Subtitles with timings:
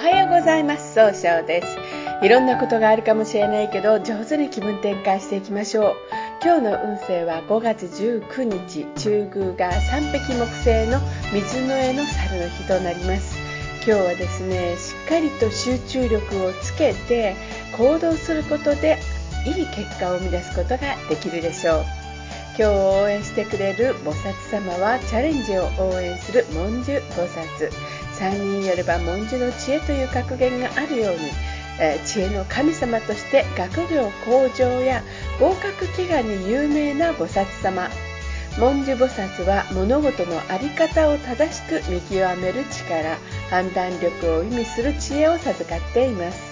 [0.00, 0.94] はようございます。
[0.94, 1.66] 総称です。
[2.24, 5.96] いろんなことがあるかもしれないけど上手に気分転換していきましょう。
[6.42, 11.00] 今日の運勢は5月19日中宮が三匹木星の
[11.34, 13.36] 水の絵の猿の日となります。
[13.84, 17.36] 今日はですねしっかりと集中力をつけて
[17.76, 18.96] 行動することで
[19.44, 21.84] いい結果を生み出すことができるでしょう。
[22.58, 27.70] 今日応援してくれる菩薩様はチャレンジを応援する文殊菩薩。
[28.20, 31.20] 3人よれば文殊の知恵という格言があるように、
[31.80, 35.02] えー、知恵の神様として学業向上や
[35.40, 37.88] 合格祈願に有名な菩薩様。
[38.58, 43.16] 文殊菩薩は物事の在り方を正しく見極める力
[43.48, 46.50] 判断力を意味する知恵を授かっています。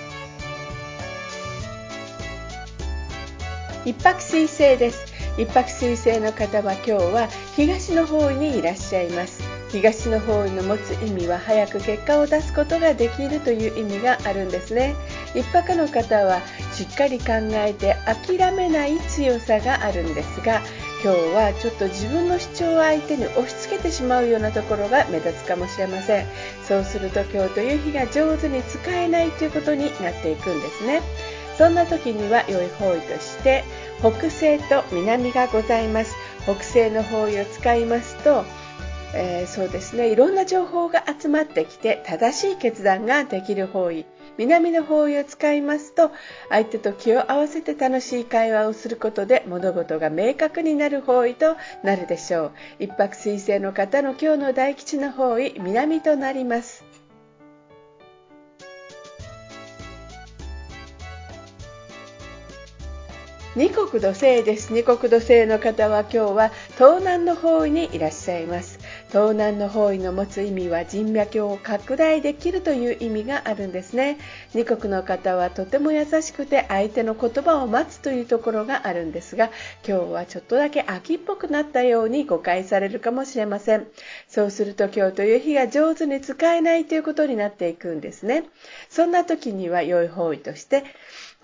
[3.85, 5.13] 一泊水星です。
[5.37, 9.48] 一泊水星の方は今日は東の方にいらっしゃいます。
[9.71, 14.95] 東の方位の持つ意味は早く結果を出すことができるという意味があるんですね。
[15.35, 16.41] 一泊の方は
[16.73, 20.63] しっかり考えて諦めない強さがあるんですが
[21.05, 26.27] 今日はちょっと自分の主張を相手に押し付けてしまうようなところが目立つかもしれません。
[26.67, 31.03] そうすると今日という日が上手に使えないということになっていくんですね。
[31.57, 33.65] そんな時には良い方位として
[34.01, 36.15] 北西と南がございます。
[36.45, 38.45] 北西の方位を使いますと、
[39.15, 40.13] えー、そうですね。
[40.13, 44.05] いろんな情報が集まってきて正しい決断ができる方位
[44.37, 46.11] 南の方位を使いますと
[46.51, 52.53] 相手と気を合わせて楽しい会話をすることで物事が明確になる方位となるでしょう。
[52.79, 56.85] 一泊水星の方の今日の大吉の方位南となります。
[63.57, 64.73] 二国土星です。
[64.73, 68.78] 二国土星の方は今日は東南の方位にいらっしゃいます。
[69.09, 74.19] 東南の方位の持つ意味は人脈を拡大できるという意味があるんですね。
[74.55, 79.51] 二国の方はとても優しくて相手の言葉を待つというところがあるんですが
[79.87, 83.87] 今日はちょっとだけ秋っぽくなったように誤解されるかもしれません。
[84.29, 88.27] そうすると今日という日が上手に使えないということになっていくんです。
[88.27, 88.45] ね
[88.91, 90.85] そんな時には良い方位として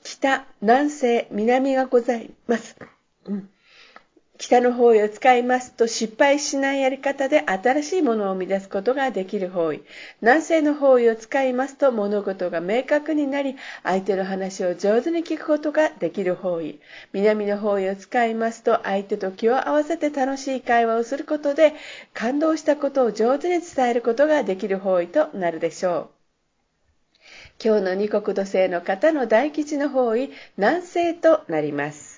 [0.03, 2.77] 北、南西、南がございます。
[4.45, 9.83] 北の方位を使いますと失敗しないやり方で新しいものを生み出すことができる方位。
[10.21, 16.79] 南西の方位を使いますと物事が明確になり相手の話を上手に聞くことができる方位。
[17.15, 21.73] 南の方位を使いますと相手と気を合わせて楽しい会話をすることで
[22.13, 26.09] 感動したことを上手に伝えることができる方位となるでしょう。
[27.65, 32.14] 今日の二国土星の方の大吉の方位、南西となります。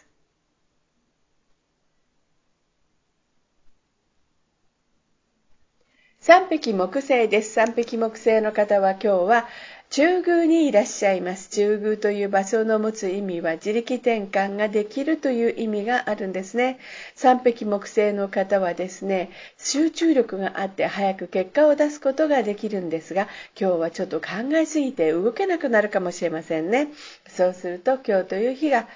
[6.26, 7.52] 三匹木星です。
[7.52, 9.46] 三匹木星の方は今日は
[9.90, 11.50] 中宮にいらっしゃいます。
[11.50, 16.80] 中宮という場所の持つ意味は自力転換ができるという意味があるんですね。
[17.14, 26.88] 三匹木星の方はですね、集中力があって早く結果を出すことができるんですが、今日はちょっと考えすぎて動けなくなるかもしれませんね。
[27.28, 28.88] そうすると今日という日が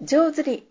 [0.00, 0.66] 上手に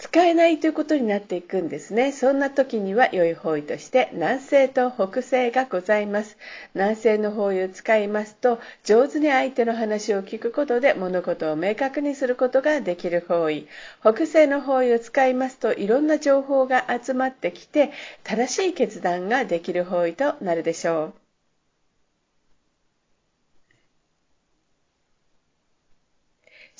[0.00, 2.10] 使えないということになっていくんですね。
[2.10, 6.38] そんな時には良い方位として南西と北西がございます。
[6.74, 13.68] 南西の方位を使いますと上手に相手の話を聞くことで物事を明確にすることができる方位。
[14.00, 17.92] 北西の方位を使いますといろんな情報が集まってきて
[18.24, 21.19] 正しい決断ができる方位となるでしょう。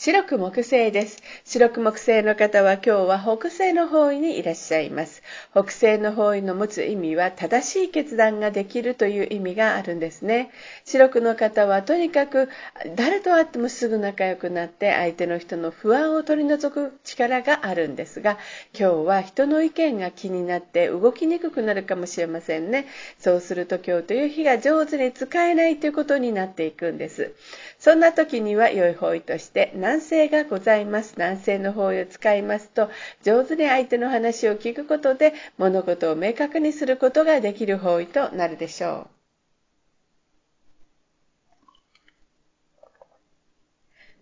[0.02, 1.22] 白く木星です。
[1.44, 5.22] 白く木星の方は今日は北西の方位にいらっしゃいます。
[5.52, 10.52] 北西の方位の持つ意味は正しい決断ができるという意味があるんですね。
[10.86, 12.48] 白くの方はとにかく
[12.96, 18.38] 誰と会ってもすぐ仲良くなって相手の人の不安を取り除く力があるんですが、
[18.72, 22.86] 今日は人の意見が気になって動きにくくなるかもしれませんね。
[23.18, 27.34] そうすると今日という日が上手に使えないということになっていくんです。
[27.78, 31.14] そんな時には良い方位として南西がございます。
[31.16, 32.88] 南西の方位を使いますと、
[33.24, 39.08] 上手に相手の話を聞くことで物事を明確にすることができる方位となるでしょ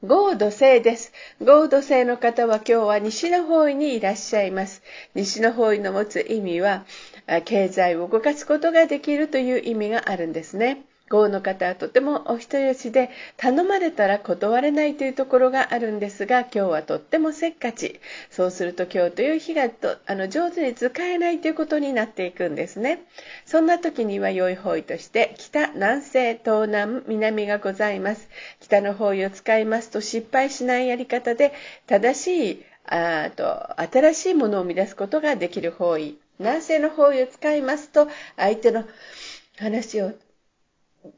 [0.02, 0.06] う。
[0.06, 1.12] 合土星です。
[1.42, 4.82] 合土星の方は今日は西の方位にいらっしゃいます。
[5.14, 6.86] 西の方位の持つ意味は、
[7.44, 10.86] 経済を動かすことができるという意味があるんですね。
[11.08, 18.00] 豪の方はとてもお人よしで頼まれたら断れないというところがあるんですが今日はとってもせっかち
[18.30, 23.04] そうすると今日という日がとあの上手に使えないということになっていくんですね。
[23.46, 28.28] そんな時には良い方位として北南西東南南がございます。
[28.60, 31.52] 北の方位を使いますと失敗しないやり方で
[31.86, 36.18] 正しいあと新しいものを生み出すことができる方位。
[36.38, 38.84] 南西の方位を使いますと相手の
[39.58, 40.12] 話を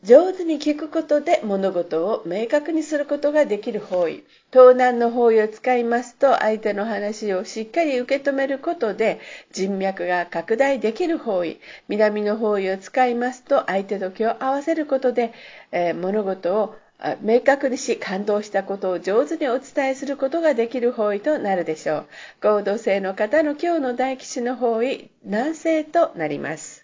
[0.02, 4.24] 上手に聞くことで物事を明確にすることができる方位。
[4.52, 9.20] 東南の方位を使いますと相手の話をしっかり受け止めることで
[9.52, 11.60] 人脈が拡大できる方位。
[11.88, 15.32] 南の方位を使いますと相手と気を合わせることで、
[15.72, 16.74] えー、物事を
[17.22, 22.06] 明確にし感動したことを上手にお伝えすることができる方位となるでしょう。
[22.42, 26.79] 合同性の方の今日の大吉の方位南西となります。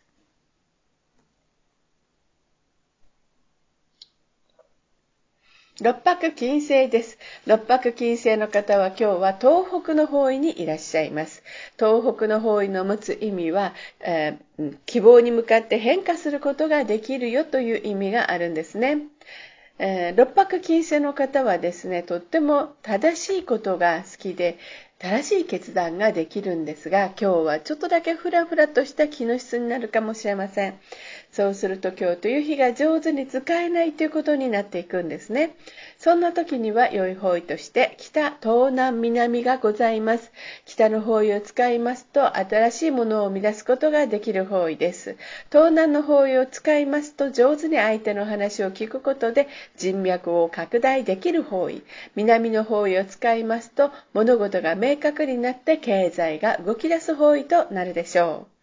[5.83, 7.19] 六白金星です。
[7.45, 11.43] 六白金星の方は今日は東北の方位にいらっしゃいます。
[11.79, 19.03] 東北の方位の持つ意味は、えー、希望に向かって変化することができるよという意味があるんですね。
[19.79, 24.57] えー、六白金星の方はですね、とっても正しいことが好きで、
[24.99, 30.81] 正しい決断ができるんですが、今日はちょっとだけフラフラとした気の質になるかもしれません。
[31.37, 35.55] そうすると今日という日が上手に使えないということになっていくんですね。
[35.99, 40.33] そんな時には良い方位として北、東南、南がございます。
[40.65, 45.19] 北の方位を使いますと新しいものを生み出すことができる方位です。
[45.53, 49.47] 東南の方位を使いますと上手に相手の話を聞くことで
[49.77, 51.83] 人脈を拡大できる方位。
[52.15, 58.56] 南の方位を使いますと物事が明確になって経済が動き出す方位となるでしょう。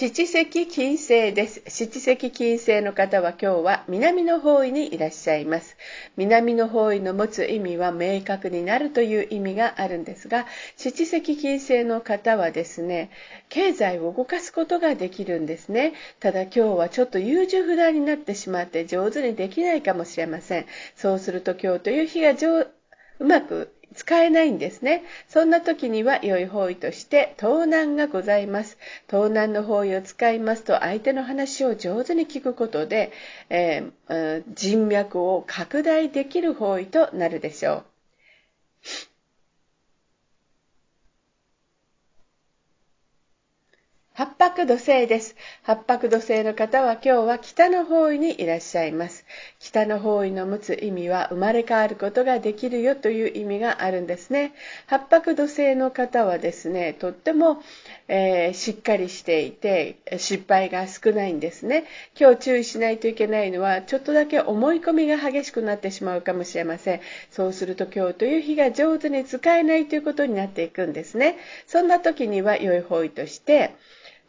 [0.00, 1.60] 七石金星です。
[1.66, 5.76] 七石金星の方は今日は南の方位にいらっしゃいます。
[6.16, 10.46] 南の方位の持つ意味は明確になるという意味があるんですが、
[10.76, 13.10] 七石金星の方はですね、
[13.48, 15.94] 経済を動かすことができるんですね。
[16.20, 20.66] ただ今日はちょっと優柔不断になってしまって上手にできないかもしれません。
[20.94, 22.34] そうすると今日という日が
[23.18, 25.02] うまく使えないんですね。
[25.28, 28.78] そんな時には良い方位として盗難がございます。
[29.06, 33.12] 盗難の方位を使いますと相手の話を上手に聞くことで、
[33.50, 37.84] えー、人脈を拡大できる方位となるでしょう。
[44.18, 45.36] 八白土星です。
[45.62, 49.24] 八白土星の方は今日は北の方位にいらっしゃいます。
[49.60, 54.54] 北の方位の持つ意味は生まれ変わることができるよという意味があるんですね。
[54.86, 57.60] 八白土星の方はですね、とっても、
[58.06, 61.86] えー、しっかりしていて失敗が少ないんですね。
[62.18, 67.00] 今日注意しないといけないのはちょっとだけ思い込みが激しくなってしまうかもしれません。
[67.32, 71.36] そうすると今日という日が上手に使えないということになっていくんですね。
[71.66, 73.74] そんな時には良い方位として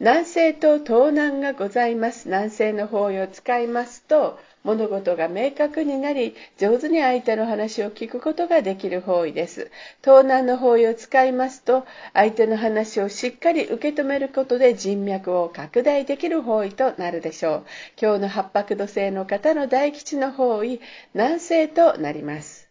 [0.00, 2.26] 南西と東南がございます。
[2.26, 9.70] 南西の方位を使いますと、物事が明確になり、上手に相手の話を聞くことができる方位です。
[10.02, 17.66] 東南の方位を使いますと、相手の話をしっかり受け止めることで人脈を拡大できる方位となるでしょう。
[18.00, 20.80] 今日の八白土星の方の大吉の方位、
[21.14, 22.69] 南西となります。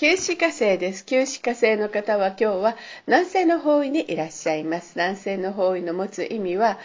[0.00, 1.04] 旧歯科生です。
[1.04, 2.76] 旧歯科生の方は今日は
[3.08, 4.92] 南西の方位にいらっしゃいます。
[4.94, 6.78] 南西の方位の持つ意味は、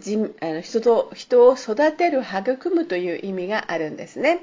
[0.00, 4.40] 人あの人と人を育てる、育むという意味があるんですね。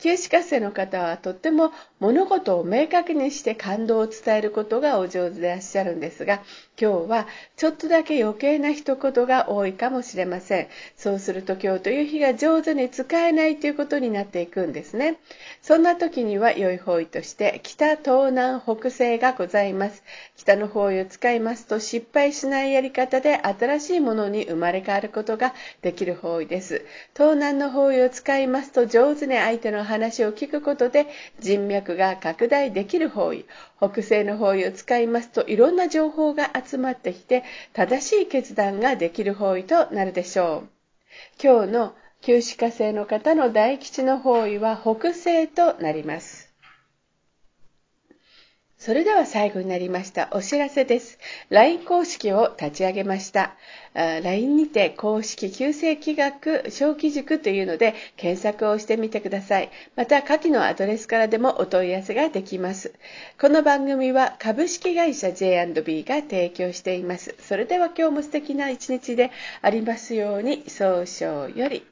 [0.00, 1.70] 旧歯科生の方はとっても
[2.00, 6.42] 物事を明確にして感動を伝えることがお上手でいらっしゃるんですが、
[6.76, 10.66] 今日はちょっとだけ余計な一言が多いかもしれません。
[10.96, 15.20] そうすると今日という日が上手に使えないということになっていくんですね。
[15.62, 20.02] そんな時には良い方位として北、東南、北西がございます。
[20.36, 26.84] 北の方位を使いますと失敗しないやり方で新しいものに生まれ変わることができる方位です。
[27.14, 31.06] 東南の方位を使いますと上手に相手の話を聞くことで
[31.40, 33.44] 人脈が拡大できる方位。
[33.78, 40.68] 北西の方位を使いますといろんな情報が集まってきて正しい決断ができる方位となるでしょう。
[41.42, 46.43] 今日の旧歯科生の方の大吉の方位は北西となります。
[48.84, 51.18] それでは最後になりましたお知らせです。
[51.48, 53.54] LINE 公式を立ち上げました。
[53.94, 59.70] LINE にて公式旧正規学小規塾というので検索をしてみてください。
[59.96, 62.92] また下記のアドレスからでもお問い合わせができます。
[63.40, 67.34] この番組は株式会社 J&B が提供しています。
[67.38, 69.30] それでは今日も素敵な一日で
[69.62, 71.86] ありますように、早々より。